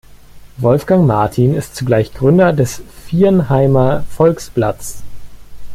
[0.57, 5.03] Wolfgang Martin ist zugleich Gründer des "Viernheimer Volksblatts".